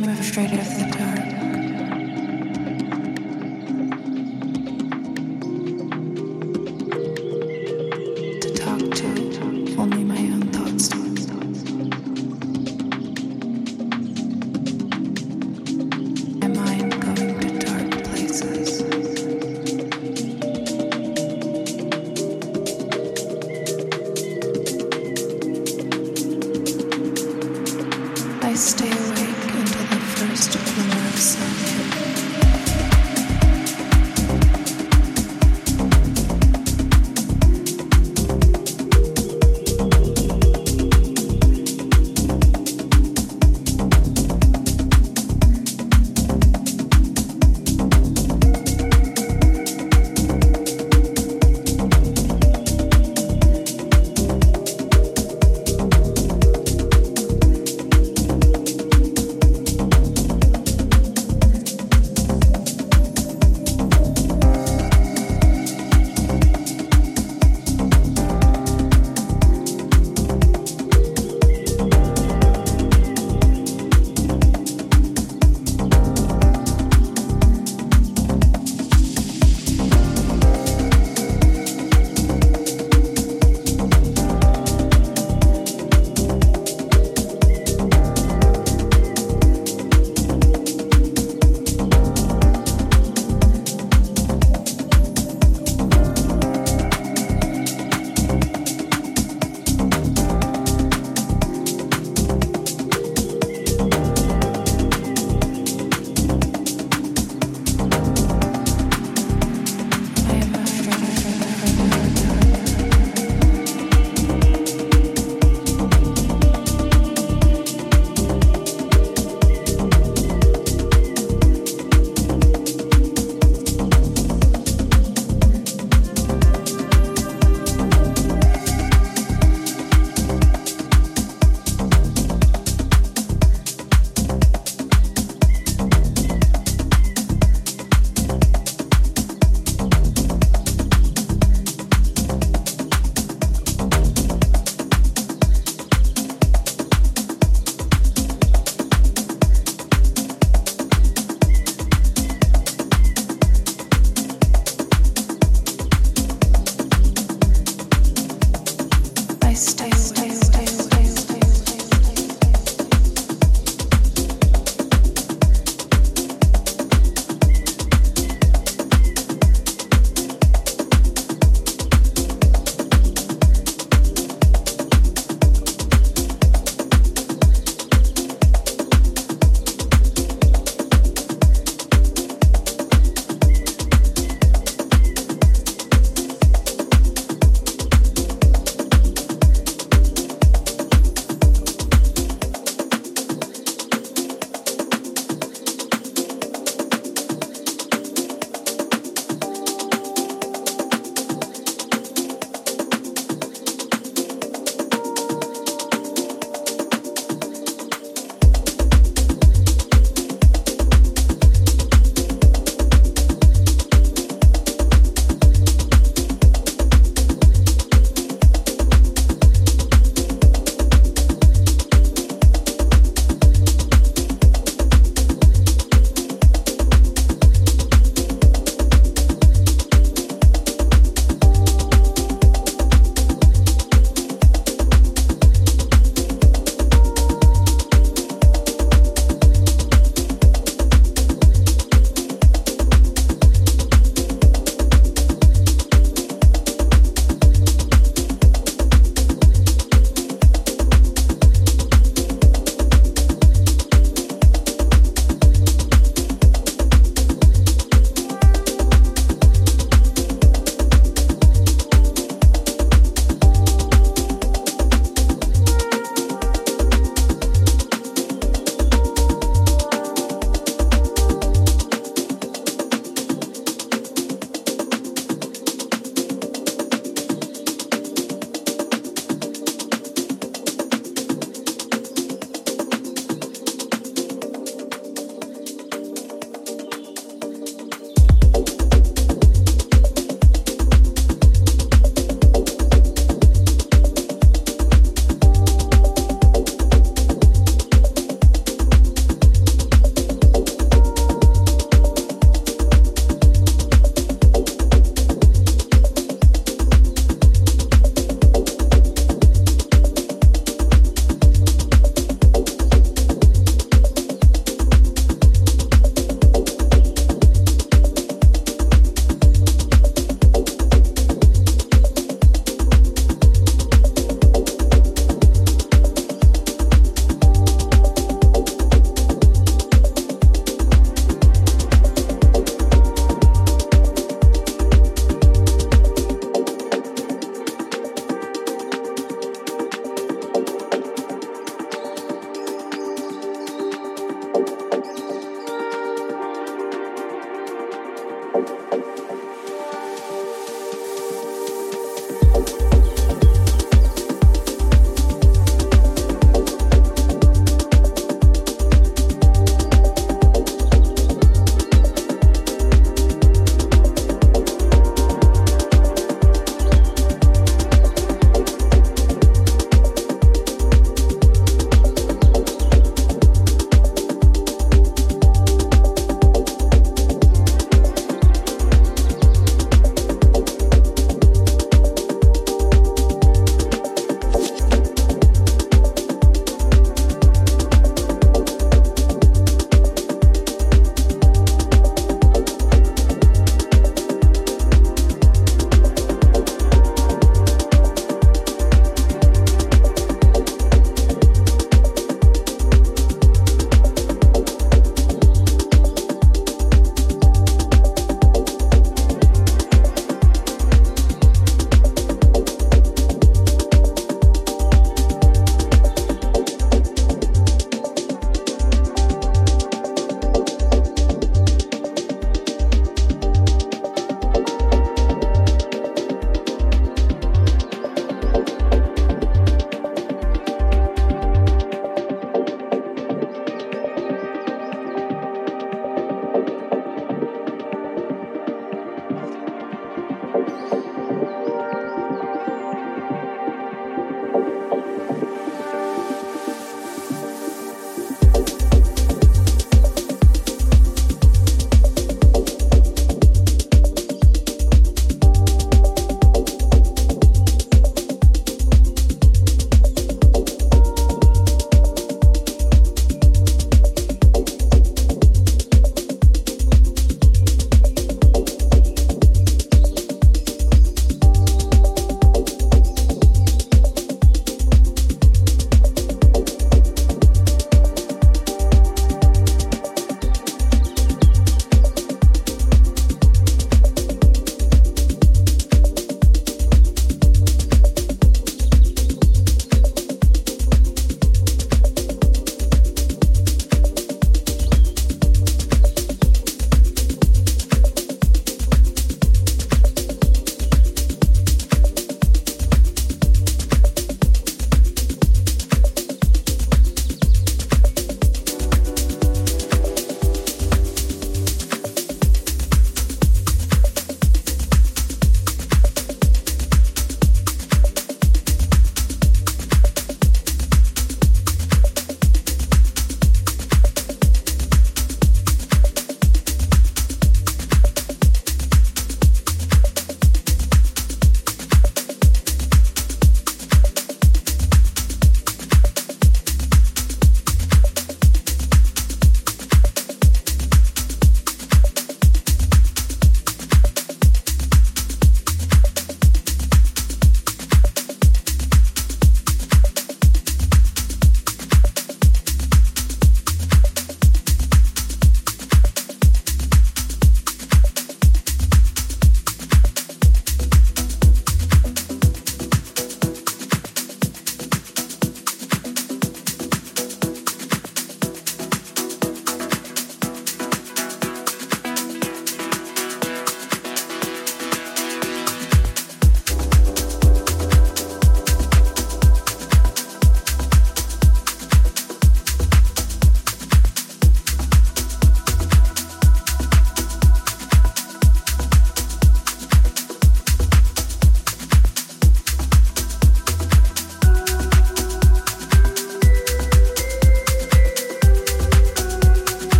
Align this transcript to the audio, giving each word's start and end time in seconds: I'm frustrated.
I'm 0.00 0.14
frustrated. 0.14 0.97